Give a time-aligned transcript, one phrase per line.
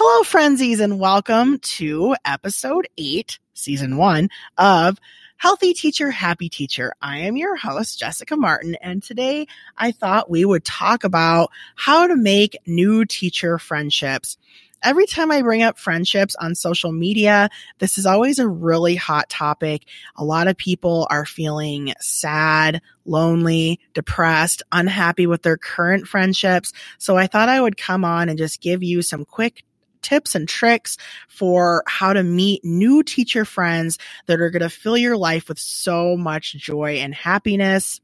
[0.00, 4.96] Hello, frenzies, and welcome to episode eight, season one of
[5.38, 6.92] Healthy Teacher, Happy Teacher.
[7.02, 12.06] I am your host, Jessica Martin, and today I thought we would talk about how
[12.06, 14.38] to make new teacher friendships.
[14.84, 19.28] Every time I bring up friendships on social media, this is always a really hot
[19.28, 19.82] topic.
[20.14, 26.72] A lot of people are feeling sad, lonely, depressed, unhappy with their current friendships.
[26.98, 29.64] So I thought I would come on and just give you some quick
[30.02, 30.96] tips and tricks
[31.28, 35.58] for how to meet new teacher friends that are going to fill your life with
[35.58, 38.00] so much joy and happiness.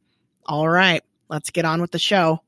[0.47, 2.41] All right, let's get on with the show.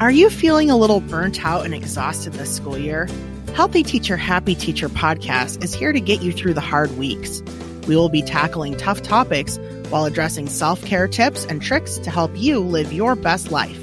[0.00, 3.08] Are you feeling a little burnt out and exhausted this school year?
[3.54, 7.42] Healthy Teacher, Happy Teacher podcast is here to get you through the hard weeks.
[7.88, 12.30] We will be tackling tough topics while addressing self care tips and tricks to help
[12.34, 13.82] you live your best life.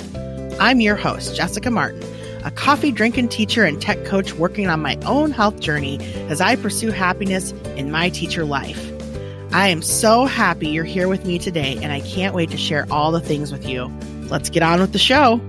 [0.60, 2.13] I'm your host, Jessica Martin
[2.44, 6.56] a coffee drinking teacher and tech coach working on my own health journey as I
[6.56, 8.92] pursue happiness in my teacher life.
[9.54, 12.88] I am so happy you're here with me today, and I can't wait to share
[12.92, 13.86] all the things with you.
[14.30, 15.40] Let's get on with the show.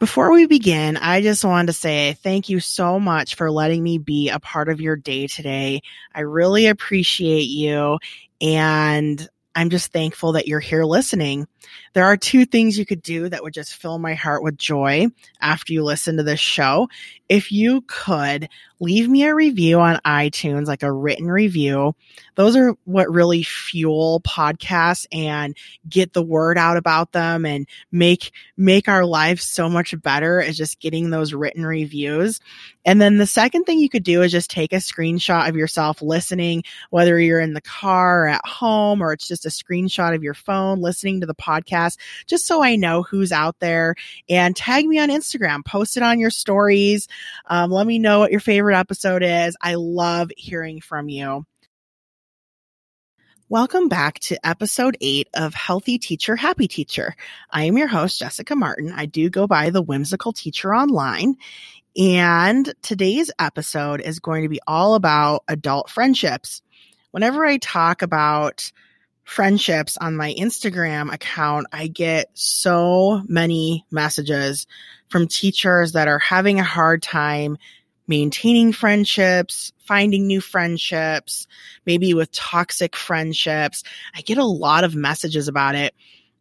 [0.00, 3.98] Before we begin, I just wanted to say thank you so much for letting me
[3.98, 5.82] be a part of your day today.
[6.14, 7.98] I really appreciate you.
[8.40, 11.46] And I'm just thankful that you're here listening.
[11.92, 15.08] There are two things you could do that would just fill my heart with joy
[15.40, 16.88] after you listen to this show.
[17.28, 18.48] If you could
[18.80, 21.94] leave me a review on iTunes, like a written review,
[22.34, 25.56] those are what really fuel podcasts and
[25.88, 30.56] get the word out about them and make, make our lives so much better is
[30.56, 32.40] just getting those written reviews.
[32.84, 36.00] And then the second thing you could do is just take a screenshot of yourself
[36.00, 40.22] listening, whether you're in the car or at home or it's just a screenshot of
[40.22, 43.94] your phone listening to the podcast, just so I know who's out there
[44.28, 47.08] and tag me on Instagram, post it on your stories.
[47.46, 49.56] Um, let me know what your favorite episode is.
[49.60, 51.44] I love hearing from you.
[53.48, 57.16] Welcome back to episode eight of Healthy Teacher, Happy Teacher.
[57.50, 58.92] I am your host, Jessica Martin.
[58.94, 61.34] I do go by the Whimsical Teacher online.
[61.96, 66.62] And today's episode is going to be all about adult friendships.
[67.10, 68.70] Whenever I talk about
[69.30, 74.66] friendships on my Instagram account, I get so many messages
[75.08, 77.56] from teachers that are having a hard time
[78.08, 81.46] maintaining friendships, finding new friendships,
[81.86, 83.84] maybe with toxic friendships.
[84.16, 85.94] I get a lot of messages about it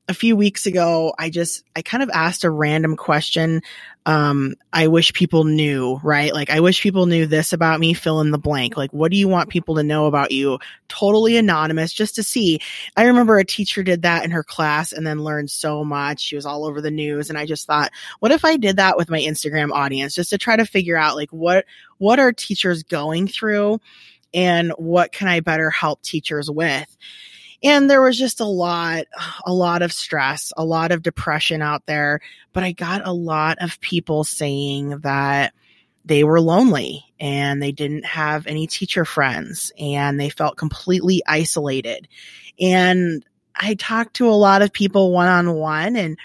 [0.10, 3.62] a few weeks ago, I just, I kind of asked a random question.
[4.10, 6.34] Um, I wish people knew, right?
[6.34, 8.76] Like, I wish people knew this about me, fill in the blank.
[8.76, 10.58] Like, what do you want people to know about you?
[10.88, 12.60] Totally anonymous, just to see.
[12.98, 16.22] I remember a teacher did that in her class and then learned so much.
[16.22, 17.30] She was all over the news.
[17.30, 20.40] And I just thought, what if I did that with my Instagram audience just to
[20.40, 21.66] try to figure out, like, what,
[22.00, 23.80] what are teachers going through
[24.34, 26.98] and what can I better help teachers with?
[27.64, 29.06] And there was just a lot
[29.46, 32.20] a lot of stress a lot of depression out there
[32.54, 35.54] but i got a lot of people saying that
[36.06, 42.08] they were lonely and they didn't have any teacher friends and they felt completely isolated.
[42.60, 43.24] And
[43.56, 46.18] i talked to a lot of people one on one and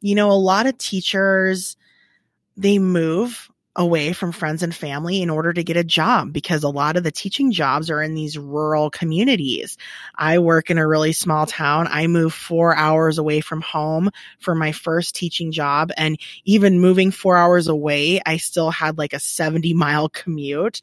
[0.00, 1.76] you know a lot of teachers
[2.56, 6.68] they move away from friends and family in order to get a job because a
[6.68, 9.76] lot of the teaching jobs are in these rural communities.
[10.14, 11.88] I work in a really small town.
[11.90, 15.90] I moved four hours away from home for my first teaching job.
[15.96, 20.80] And even moving four hours away, I still had like a 70 mile commute.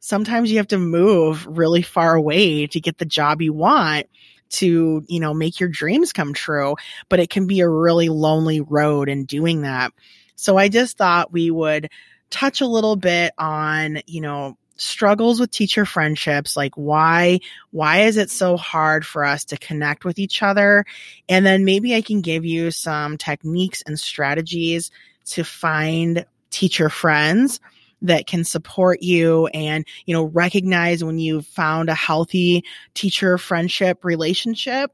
[0.00, 4.06] Sometimes you have to move really far away to get the job you want
[4.50, 6.74] to, you know, make your dreams come true,
[7.10, 9.92] but it can be a really lonely road in doing that.
[10.36, 11.90] So I just thought we would
[12.30, 17.38] touch a little bit on, you know, struggles with teacher friendships like why
[17.70, 20.86] why is it so hard for us to connect with each other?
[21.28, 24.90] And then maybe i can give you some techniques and strategies
[25.26, 27.60] to find teacher friends
[28.02, 34.04] that can support you and you know recognize when you've found a healthy teacher friendship
[34.04, 34.92] relationship.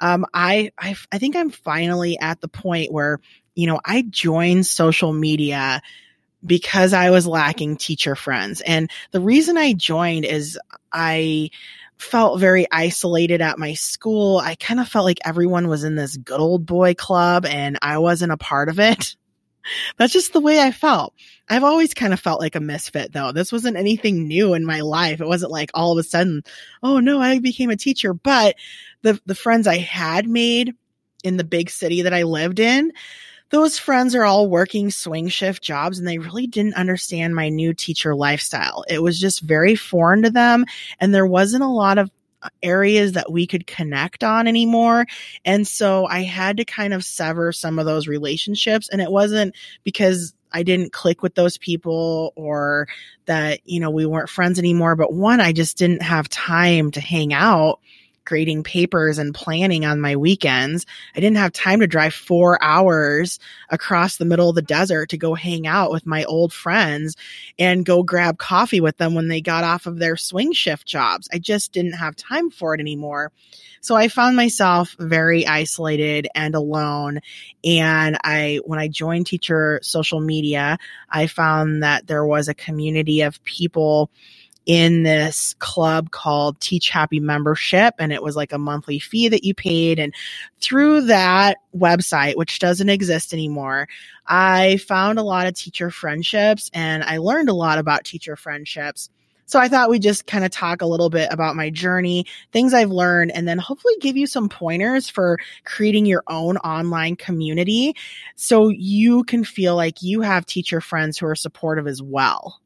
[0.00, 3.18] Um, I, I i think i'm finally at the point where
[3.54, 5.80] you know i joined social media
[6.44, 8.60] because I was lacking teacher friends.
[8.60, 10.58] And the reason I joined is
[10.92, 11.50] I
[11.98, 14.38] felt very isolated at my school.
[14.38, 17.98] I kind of felt like everyone was in this good old boy club and I
[17.98, 19.16] wasn't a part of it.
[19.96, 21.14] That's just the way I felt.
[21.48, 23.32] I've always kind of felt like a misfit though.
[23.32, 25.20] This wasn't anything new in my life.
[25.20, 26.42] It wasn't like all of a sudden,
[26.82, 28.56] oh no, I became a teacher, but
[29.02, 30.74] the the friends I had made
[31.24, 32.92] in the big city that I lived in,
[33.56, 37.72] those friends are all working swing shift jobs and they really didn't understand my new
[37.72, 38.84] teacher lifestyle.
[38.86, 40.66] It was just very foreign to them
[41.00, 42.10] and there wasn't a lot of
[42.42, 45.06] uh, areas that we could connect on anymore.
[45.42, 48.90] And so I had to kind of sever some of those relationships.
[48.90, 49.54] And it wasn't
[49.84, 52.88] because I didn't click with those people or
[53.24, 54.96] that, you know, we weren't friends anymore.
[54.96, 57.80] But one, I just didn't have time to hang out
[58.26, 60.84] grading papers and planning on my weekends.
[61.14, 63.38] I didn't have time to drive four hours
[63.70, 67.16] across the middle of the desert to go hang out with my old friends
[67.58, 71.28] and go grab coffee with them when they got off of their swing shift jobs.
[71.32, 73.32] I just didn't have time for it anymore.
[73.80, 77.20] So I found myself very isolated and alone.
[77.64, 80.78] And I, when I joined teacher social media,
[81.08, 84.10] I found that there was a community of people
[84.66, 87.94] in this club called Teach Happy Membership.
[87.98, 89.98] And it was like a monthly fee that you paid.
[90.00, 90.12] And
[90.60, 93.88] through that website, which doesn't exist anymore,
[94.26, 99.08] I found a lot of teacher friendships and I learned a lot about teacher friendships.
[99.48, 102.74] So I thought we'd just kind of talk a little bit about my journey, things
[102.74, 107.94] I've learned, and then hopefully give you some pointers for creating your own online community
[108.34, 112.60] so you can feel like you have teacher friends who are supportive as well.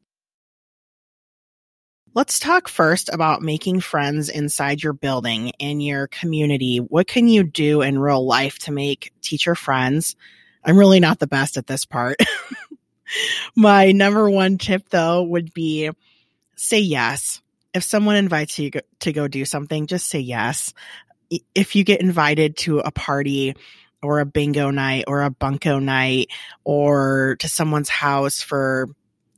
[2.13, 6.79] Let's talk first about making friends inside your building and your community.
[6.79, 10.17] What can you do in real life to make teacher friends?
[10.61, 12.17] I'm really not the best at this part.
[13.55, 15.89] My number one tip though would be
[16.57, 17.41] say yes.
[17.73, 20.73] If someone invites you to go do something, just say yes.
[21.55, 23.55] If you get invited to a party
[24.03, 26.27] or a bingo night or a bunko night
[26.65, 28.89] or to someone's house for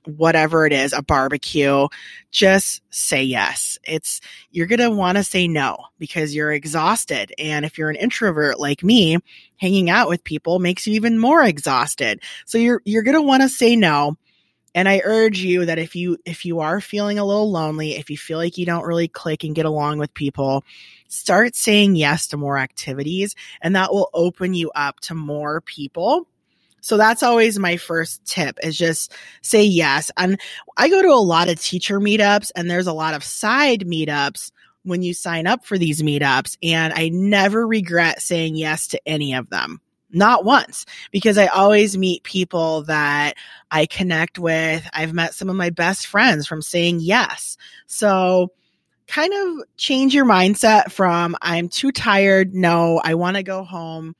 [0.05, 1.87] whatever it is, a barbecue,
[2.31, 3.77] just say yes.
[3.83, 4.21] It's,
[4.51, 7.33] you're going to want to say no because you're exhausted.
[7.37, 9.17] And if you're an introvert like me,
[9.57, 12.21] hanging out with people makes you even more exhausted.
[12.45, 14.17] So you're, you're going to want to say no.
[14.75, 18.09] And I urge you that if you, if you are feeling a little lonely, if
[18.09, 20.63] you feel like you don't really click and get along with people,
[21.07, 26.27] start saying yes to more activities and that will open you up to more people
[26.83, 30.11] so that's always my first tip is just say yes.
[30.17, 30.37] And
[30.75, 34.51] I go to a lot of teacher meetups and there's a lot of side meetups
[34.83, 36.57] when you sign up for these meetups.
[36.61, 39.79] And I never regret saying yes to any of them.
[40.11, 43.35] Not once, because I always meet people that
[43.71, 44.85] I connect with.
[44.91, 47.55] I've met some of my best friends from saying yes.
[47.87, 48.51] So
[49.07, 52.53] kind of change your mindset from I'm too tired.
[52.53, 54.17] No, I want to go home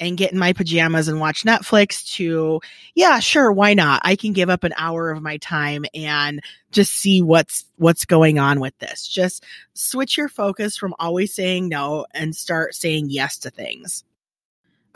[0.00, 2.60] and get in my pajamas and watch Netflix to,
[2.94, 4.00] yeah, sure, why not?
[4.02, 6.40] I can give up an hour of my time and
[6.72, 9.06] just see what's, what's going on with this.
[9.06, 9.44] Just
[9.74, 14.02] switch your focus from always saying no and start saying yes to things.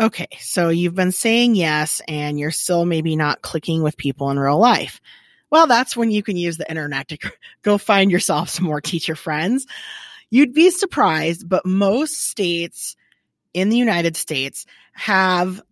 [0.01, 4.39] Okay, so you've been saying yes and you're still maybe not clicking with people in
[4.41, 5.01] real life.
[5.51, 7.19] Well, that's when you can use the internet to
[7.63, 9.67] go find yourself some more teacher friends.
[10.31, 12.97] You'd be surprised, but most states
[13.55, 15.63] in the United States have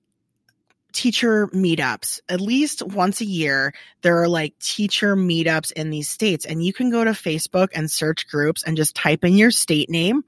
[0.93, 3.75] teacher meetups at least once a year.
[4.02, 7.90] There are like teacher meetups in these states and you can go to facebook and
[7.90, 10.23] search groups and just type in your state name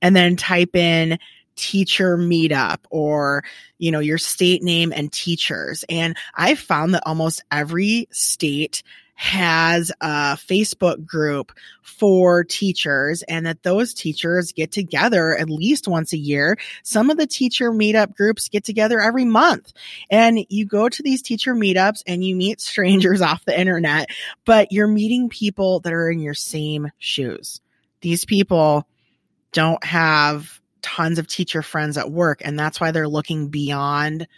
[0.00, 1.18] and then type in
[1.56, 3.44] teacher meetup or
[3.78, 5.84] you know your state name and teachers.
[5.88, 8.82] And i've found that almost every state
[9.18, 11.50] has a Facebook group
[11.82, 16.56] for teachers and that those teachers get together at least once a year.
[16.84, 19.72] Some of the teacher meetup groups get together every month
[20.08, 24.08] and you go to these teacher meetups and you meet strangers off the internet,
[24.44, 27.60] but you're meeting people that are in your same shoes.
[28.02, 28.86] These people
[29.50, 34.28] don't have tons of teacher friends at work and that's why they're looking beyond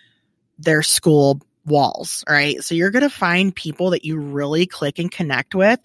[0.58, 2.62] their school walls, right?
[2.62, 5.81] So you're going to find people that you really click and connect with.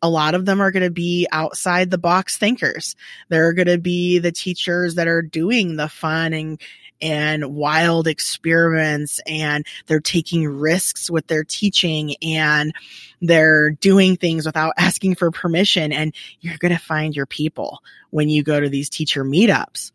[0.00, 2.94] A lot of them are going to be outside the box thinkers.
[3.28, 6.60] They're going to be the teachers that are doing the fun and
[7.00, 12.72] and wild experiments and they're taking risks with their teaching and
[13.20, 17.78] they're doing things without asking for permission and you're going to find your people
[18.10, 19.92] when you go to these teacher meetups.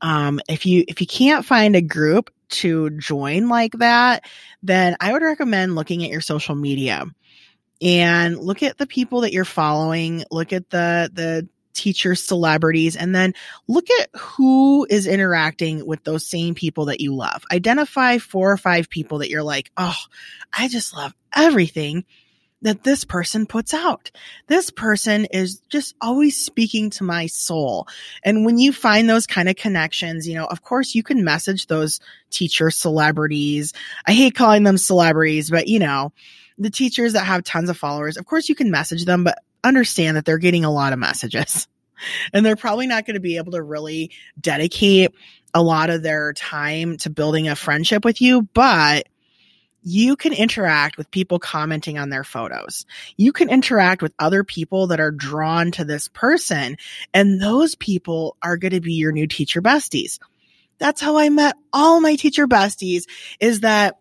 [0.00, 4.24] Um, if you if you can't find a group to join like that,
[4.62, 7.04] then I would recommend looking at your social media
[7.80, 13.14] and look at the people that you're following, look at the the teacher celebrities and
[13.14, 13.32] then
[13.66, 17.42] look at who is interacting with those same people that you love.
[17.50, 19.96] Identify four or five people that you're like, "Oh,
[20.56, 22.04] I just love everything
[22.62, 24.10] that this person puts out.
[24.46, 27.86] This person is just always speaking to my soul.
[28.24, 31.66] And when you find those kind of connections, you know, of course you can message
[31.66, 32.00] those
[32.30, 33.72] teacher celebrities.
[34.06, 36.12] I hate calling them celebrities, but you know,
[36.58, 40.16] the teachers that have tons of followers, of course you can message them, but understand
[40.16, 41.68] that they're getting a lot of messages
[42.32, 45.12] and they're probably not going to be able to really dedicate
[45.54, 49.06] a lot of their time to building a friendship with you, but
[49.82, 52.86] you can interact with people commenting on their photos.
[53.16, 56.76] You can interact with other people that are drawn to this person,
[57.12, 60.18] and those people are going to be your new teacher besties.
[60.78, 63.04] That's how I met all my teacher besties
[63.40, 64.00] is that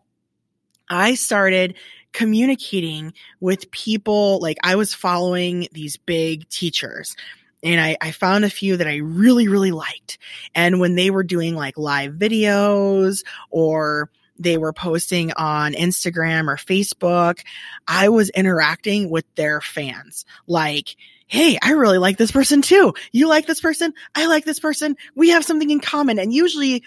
[0.90, 1.76] I started
[2.12, 7.16] communicating with people like I was following these big teachers
[7.64, 10.18] and I, I found a few that I really, really liked.
[10.56, 14.10] And when they were doing like live videos or
[14.42, 17.42] they were posting on Instagram or Facebook,
[17.88, 20.26] I was interacting with their fans.
[20.48, 20.96] Like,
[21.28, 22.94] Hey, I really like this person too.
[23.14, 23.94] You like this person?
[24.14, 24.98] I like this person.
[25.16, 26.20] We have something in common.
[26.20, 26.84] And usually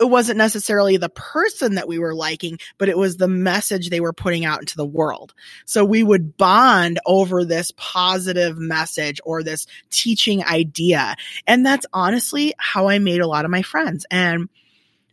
[0.00, 4.00] it wasn't necessarily the person that we were liking, but it was the message they
[4.00, 5.34] were putting out into the world.
[5.64, 11.16] So we would bond over this positive message or this teaching idea.
[11.46, 14.04] And that's honestly how I made a lot of my friends.
[14.10, 14.48] And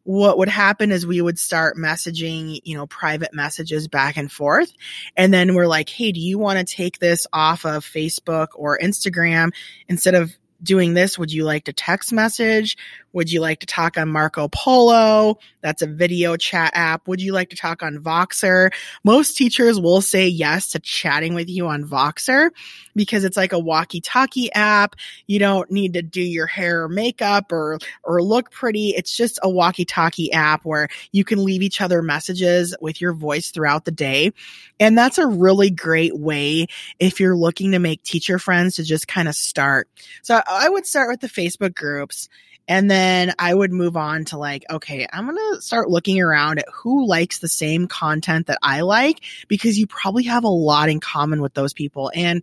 [0.03, 4.71] what would happen is we would start messaging, you know, private messages back and forth.
[5.15, 8.77] And then we're like, Hey, do you want to take this off of Facebook or
[8.77, 9.51] Instagram
[9.87, 10.33] instead of
[10.63, 12.77] doing this, would you like to text message?
[13.13, 15.37] Would you like to talk on Marco Polo?
[15.61, 17.07] That's a video chat app.
[17.07, 18.73] Would you like to talk on Voxer?
[19.03, 22.49] Most teachers will say yes to chatting with you on Voxer
[22.95, 24.95] because it's like a walkie talkie app.
[25.27, 28.89] You don't need to do your hair or makeup or, or look pretty.
[28.89, 33.13] It's just a walkie talkie app where you can leave each other messages with your
[33.13, 34.33] voice throughout the day.
[34.79, 36.65] And that's a really great way
[36.99, 39.87] if you're looking to make teacher friends to just kind of start.
[40.23, 42.29] So I would start with the Facebook groups
[42.67, 46.59] and then I would move on to like, okay, I'm going to start looking around
[46.59, 50.89] at who likes the same content that I like because you probably have a lot
[50.89, 52.11] in common with those people.
[52.15, 52.41] And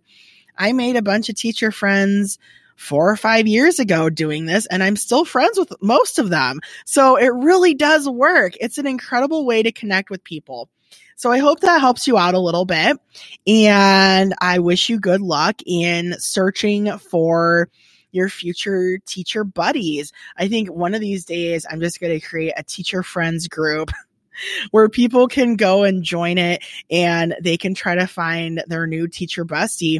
[0.57, 2.37] I made a bunch of teacher friends
[2.75, 6.59] four or five years ago doing this and I'm still friends with most of them.
[6.85, 8.53] So it really does work.
[8.59, 10.69] It's an incredible way to connect with people.
[11.15, 12.97] So I hope that helps you out a little bit
[13.45, 17.69] and I wish you good luck in searching for
[18.11, 20.11] your future teacher buddies.
[20.37, 23.91] I think one of these days I'm just going to create a teacher friends group
[24.71, 29.07] where people can go and join it and they can try to find their new
[29.07, 29.99] teacher bestie.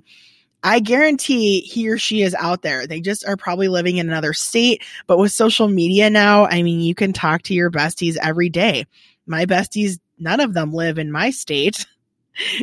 [0.64, 2.86] I guarantee he or she is out there.
[2.86, 4.84] They just are probably living in another state.
[5.08, 8.86] But with social media now, I mean, you can talk to your besties every day.
[9.26, 11.86] My besties, none of them live in my state.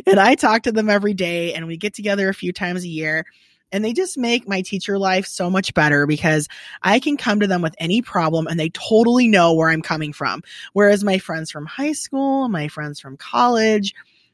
[0.07, 2.87] And I talk to them every day and we get together a few times a
[2.87, 3.23] year
[3.71, 6.47] and they just make my teacher life so much better because
[6.81, 10.13] I can come to them with any problem and they totally know where I'm coming
[10.13, 10.43] from.
[10.73, 13.93] Whereas my friends from high school, my friends from college,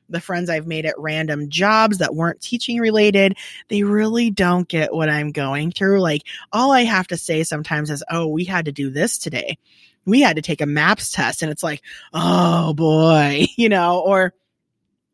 [0.09, 3.37] the friends I've made at random jobs that weren't teaching related,
[3.69, 5.99] they really don't get what I'm going through.
[5.99, 9.57] Like all I have to say sometimes is, Oh, we had to do this today.
[10.05, 11.41] We had to take a maps test.
[11.41, 11.81] And it's like,
[12.13, 14.33] Oh boy, you know, or,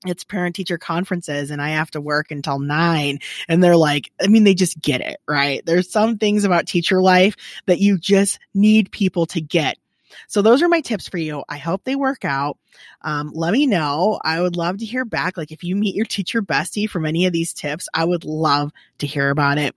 [0.05, 3.20] it's parent teacher conferences and I have to work until nine.
[3.48, 5.63] And they're like, I mean, they just get it, right?
[5.65, 7.36] There's some things about teacher life
[7.67, 9.77] that you just need people to get.
[10.27, 11.43] So those are my tips for you.
[11.48, 12.58] I hope they work out.
[13.01, 14.20] Um, let me know.
[14.24, 15.38] I would love to hear back.
[15.38, 18.72] Like if you meet your teacher bestie from any of these tips, I would love
[19.00, 19.75] to hear about it.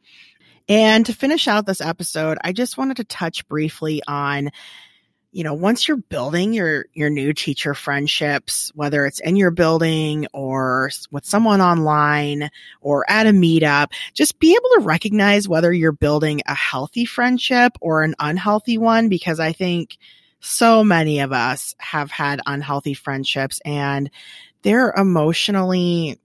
[0.69, 4.51] And to finish out this episode, I just wanted to touch briefly on
[5.35, 10.29] you know, once you're building your, your new teacher friendships, whether it's in your building
[10.33, 12.51] or with someone online
[12.81, 17.73] or at a meetup, just be able to recognize whether you're building a healthy friendship
[17.81, 19.99] or an unhealthy one, because I think
[20.39, 24.11] so many of us have had unhealthy friendships and
[24.63, 26.21] they're emotionally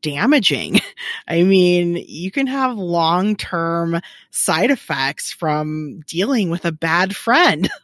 [0.00, 0.80] damaging.
[1.28, 7.68] I mean, you can have long term side effects from dealing with a bad friend.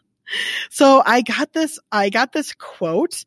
[0.70, 3.25] so I got this, I got this quote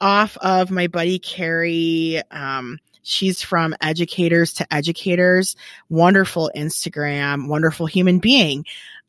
[0.00, 2.20] off of my buddy Carrie.
[2.30, 5.56] Um, she's from educators to educators,
[5.88, 8.64] wonderful Instagram, wonderful human being.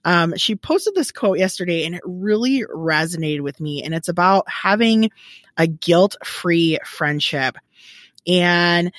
[0.05, 3.81] Um, she posted this quote yesterday and it really resonated with me.
[3.81, 5.09] And it's about having
[5.57, 7.57] a guilt free friendship.
[8.27, 8.91] And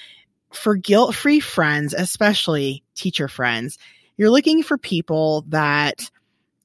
[0.52, 3.78] for guilt free friends, especially teacher friends,
[4.16, 6.10] you're looking for people that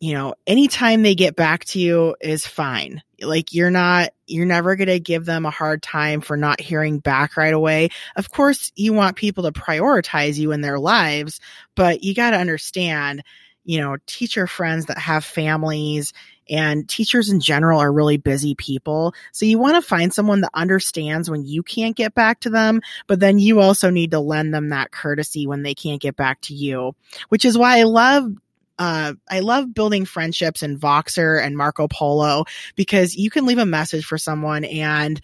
[0.01, 3.03] you know, anytime they get back to you is fine.
[3.21, 6.97] Like you're not, you're never going to give them a hard time for not hearing
[6.97, 7.89] back right away.
[8.15, 11.39] Of course, you want people to prioritize you in their lives,
[11.75, 13.23] but you got to understand,
[13.63, 16.13] you know, teacher friends that have families
[16.49, 19.13] and teachers in general are really busy people.
[19.31, 22.81] So you want to find someone that understands when you can't get back to them,
[23.05, 26.41] but then you also need to lend them that courtesy when they can't get back
[26.41, 26.95] to you,
[27.29, 28.31] which is why I love
[28.81, 32.45] uh, I love building friendships in Voxer and Marco Polo
[32.75, 35.21] because you can leave a message for someone and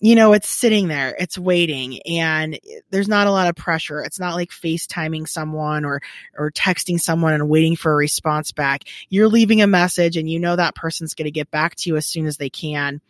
[0.00, 4.00] you know, it's sitting there, it's waiting, and there's not a lot of pressure.
[4.00, 6.00] It's not like FaceTiming someone or,
[6.36, 8.84] or texting someone and waiting for a response back.
[9.10, 11.96] You're leaving a message and you know that person's going to get back to you
[11.96, 13.02] as soon as they can.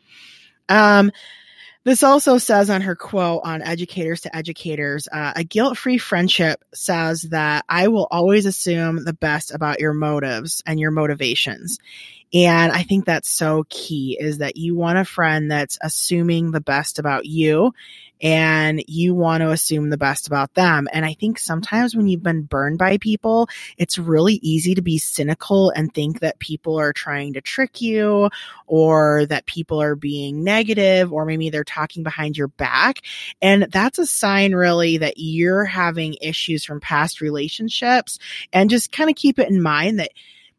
[0.68, 1.12] Um,
[1.84, 6.62] this also says on her quote on educators to educators, uh, a guilt free friendship
[6.74, 11.78] says that I will always assume the best about your motives and your motivations.
[12.32, 16.60] And I think that's so key is that you want a friend that's assuming the
[16.60, 17.72] best about you
[18.20, 20.88] and you want to assume the best about them.
[20.92, 23.48] And I think sometimes when you've been burned by people,
[23.78, 28.28] it's really easy to be cynical and think that people are trying to trick you
[28.66, 33.00] or that people are being negative or maybe they're talking behind your back.
[33.40, 38.18] And that's a sign really that you're having issues from past relationships
[38.52, 40.12] and just kind of keep it in mind that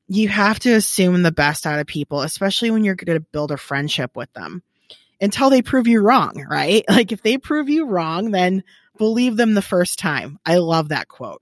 [0.08, 3.51] you have to assume the best out of people, especially when you're going to build
[3.51, 4.62] a friendship with them
[5.22, 6.84] until they prove you wrong, right?
[6.90, 8.63] Like if they prove you wrong, then
[8.98, 10.40] believe them the first time.
[10.46, 11.42] I love that quote.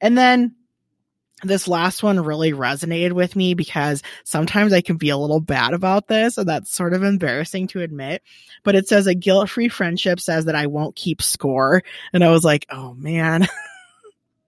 [0.00, 0.54] And then
[1.42, 5.74] this last one really resonated with me because sometimes I can be a little bad
[5.74, 8.22] about this, and that's sort of embarrassing to admit.
[8.62, 11.82] But it says a guilt free friendship says that I won't keep score.
[12.12, 13.48] And I was like, oh man.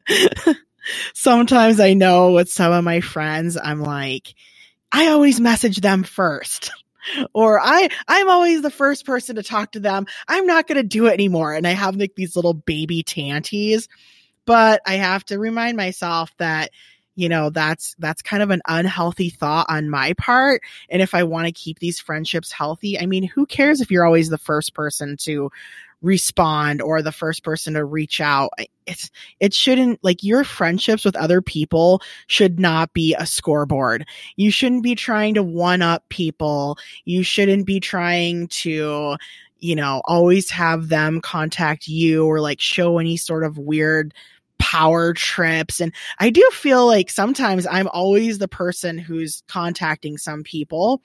[1.15, 4.35] sometimes I know with some of my friends, I'm like,
[4.93, 6.71] I always message them first
[7.33, 10.07] or I, I'm always the first person to talk to them.
[10.29, 11.55] I'm not going to do it anymore.
[11.55, 13.89] And I have like these little baby tanties,
[14.47, 16.71] but I have to remind myself that,
[17.17, 20.63] you know, that's, that's kind of an unhealthy thought on my part.
[20.89, 24.05] And if I want to keep these friendships healthy, I mean, who cares if you're
[24.05, 25.51] always the first person to
[26.05, 28.51] respond or the first person to reach out.
[28.87, 34.07] It's, it shouldn't like your friendships with other people should not be a scoreboard.
[34.37, 36.79] You shouldn't be trying to one up people.
[37.05, 39.17] You shouldn't be trying to,
[39.59, 44.13] you know, always have them contact you or like show any sort of weird
[44.59, 45.81] power trips.
[45.81, 51.03] And I do feel like sometimes I'm always the person who's contacting some people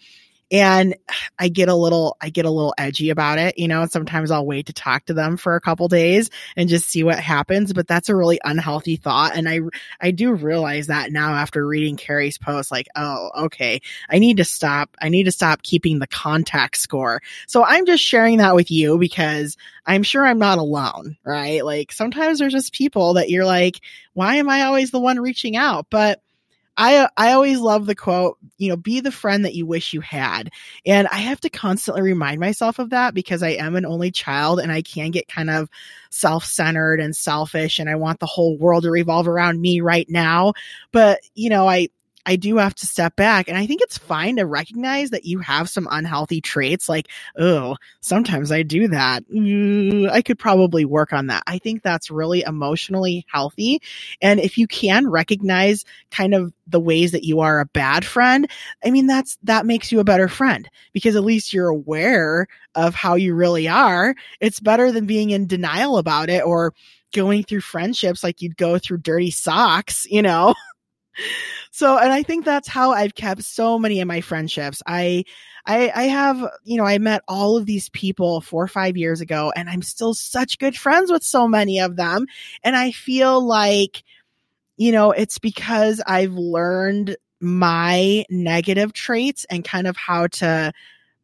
[0.51, 0.95] and
[1.37, 4.31] I get a little, I get a little edgy about it, you know, and sometimes
[4.31, 7.73] I'll wait to talk to them for a couple days and just see what happens.
[7.73, 9.35] But that's a really unhealthy thought.
[9.35, 9.59] And I,
[10.01, 14.45] I do realize that now after reading Carrie's post, like, oh, okay, I need to
[14.45, 14.95] stop.
[15.01, 17.21] I need to stop keeping the contact score.
[17.47, 21.63] So I'm just sharing that with you because I'm sure I'm not alone, right?
[21.63, 23.79] Like sometimes there's just people that you're like,
[24.13, 25.87] why am I always the one reaching out?
[25.89, 26.21] But
[26.79, 29.93] I uh, I always love the quote, you know, be the friend that you wish
[29.93, 30.49] you had.
[30.85, 34.59] And I have to constantly remind myself of that because I am an only child
[34.61, 35.69] and I can get kind of
[36.09, 40.53] self-centered and selfish and I want the whole world to revolve around me right now.
[40.93, 41.89] But, you know, I
[42.25, 43.47] I do have to step back.
[43.47, 47.75] And I think it's fine to recognize that you have some unhealthy traits like, oh,
[48.01, 49.23] sometimes I do that.
[50.11, 51.43] I could probably work on that.
[51.47, 53.81] I think that's really emotionally healthy.
[54.21, 58.49] And if you can recognize kind of the ways that you are a bad friend,
[58.83, 62.95] I mean, that's, that makes you a better friend because at least you're aware of
[62.95, 64.15] how you really are.
[64.39, 66.73] It's better than being in denial about it or
[67.13, 70.53] going through friendships like you'd go through dirty socks, you know?
[71.71, 74.81] so, and I think that's how I've kept so many of my friendships.
[74.85, 75.25] I,
[75.65, 79.21] I, I have, you know, I met all of these people four or five years
[79.21, 82.27] ago and I'm still such good friends with so many of them.
[82.63, 84.03] And I feel like,
[84.77, 90.73] you know, it's because I've learned my negative traits and kind of how to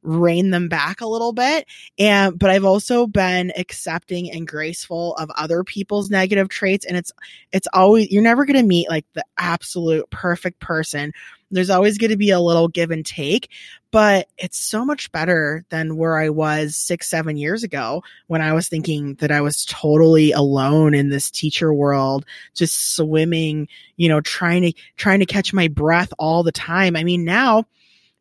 [0.05, 1.67] rein them back a little bit.
[1.97, 6.85] And, but I've also been accepting and graceful of other people's negative traits.
[6.85, 7.11] And it's,
[7.51, 11.11] it's always, you're never going to meet like the absolute perfect person.
[11.51, 13.49] There's always going to be a little give and take,
[13.91, 18.53] but it's so much better than where I was six, seven years ago when I
[18.53, 24.21] was thinking that I was totally alone in this teacher world, just swimming, you know,
[24.21, 26.95] trying to, trying to catch my breath all the time.
[26.95, 27.65] I mean, now,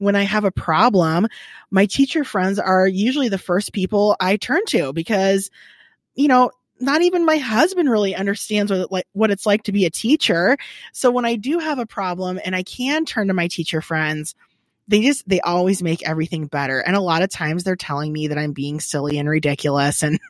[0.04, 1.26] when I have a problem,
[1.70, 5.50] my teacher friends are usually the first people I turn to because,
[6.14, 9.84] you know, not even my husband really understands what, like, what it's like to be
[9.84, 10.56] a teacher.
[10.92, 14.34] So when I do have a problem and I can turn to my teacher friends,
[14.86, 16.78] they just, they always make everything better.
[16.80, 20.20] And a lot of times they're telling me that I'm being silly and ridiculous and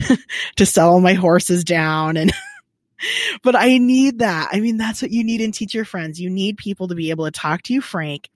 [0.56, 2.32] to settle my horses down and
[3.42, 4.50] but I need that.
[4.52, 6.20] I mean, that's what you need in teacher friends.
[6.20, 8.28] You need people to be able to talk to you frank,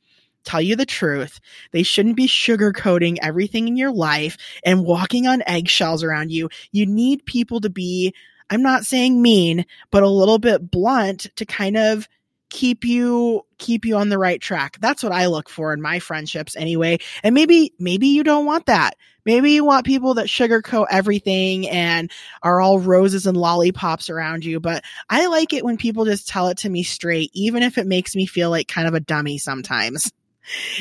[0.45, 1.41] tell you the truth.
[1.73, 6.49] They shouldn't be sugarcoating everything in your life and walking on eggshells around you.
[6.73, 8.15] You need people to be,
[8.49, 12.09] I'm not saying mean, but a little bit blunt to kind of
[12.51, 14.77] keep you keep you on the right track.
[14.81, 16.99] That's what I look for in my friendships anyway.
[17.23, 18.97] And maybe maybe you don't want that.
[19.25, 22.11] Maybe you want people that sugarcoat everything and
[22.43, 26.49] are all roses and lollipops around you, but I like it when people just tell
[26.49, 29.39] it to me straight even if it makes me feel like kind of a dummy
[29.39, 30.11] sometimes.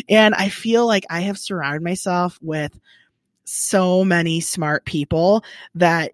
[0.08, 2.78] And I feel like I have surrounded myself with
[3.46, 5.44] so many smart people
[5.76, 6.14] that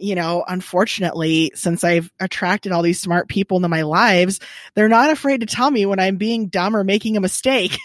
[0.00, 4.40] you know, unfortunately, since I've attracted all these smart people into my lives,
[4.74, 7.76] they're not afraid to tell me when I'm being dumb or making a mistake.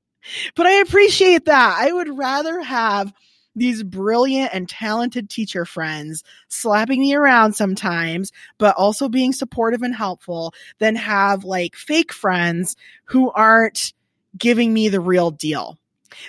[0.54, 1.76] but I appreciate that.
[1.78, 3.12] I would rather have
[3.54, 9.94] these brilliant and talented teacher friends slapping me around sometimes, but also being supportive and
[9.94, 13.92] helpful than have like fake friends who aren't
[14.36, 15.78] giving me the real deal.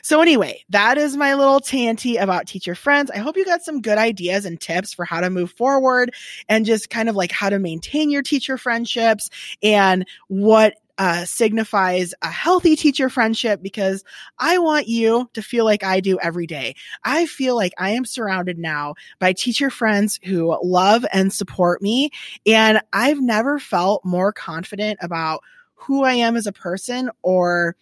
[0.02, 3.12] So anyway, that is my little tanty about teacher friends.
[3.12, 6.14] I hope you got some good ideas and tips for how to move forward
[6.48, 9.30] and just kind of like how to maintain your teacher friendships
[9.62, 14.04] and what uh, signifies a healthy teacher friendship because
[14.38, 16.76] I want you to feel like I do every day.
[17.04, 22.12] I feel like I am surrounded now by teacher friends who love and support me.
[22.46, 25.42] And I've never felt more confident about
[25.84, 27.76] who I am as a person or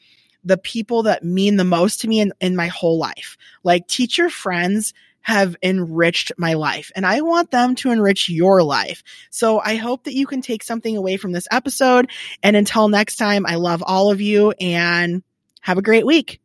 [0.43, 3.37] the people that mean the most to me in, in my whole life.
[3.63, 9.03] Like teacher friends have enriched my life and I want them to enrich your life.
[9.29, 12.09] So I hope that you can take something away from this episode.
[12.41, 15.21] And until next time, I love all of you and
[15.61, 16.41] have a great week.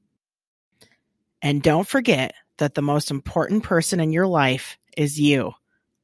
[1.41, 5.53] And don't forget that the most important person in your life is you.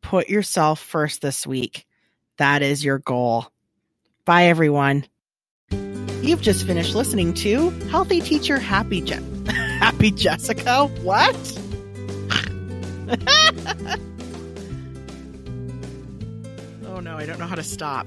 [0.00, 1.86] Put yourself first this week.
[2.38, 3.46] That is your goal.
[4.24, 5.04] Bye, everyone.
[6.22, 10.87] You've just finished listening to Healthy Teacher Happy Je- Happy Jessica.
[11.02, 11.35] What?
[16.87, 18.06] oh no, I don't know how to stop.